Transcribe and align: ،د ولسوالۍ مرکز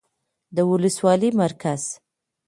،د 0.55 0.57
ولسوالۍ 0.71 1.29
مرکز 1.41 1.81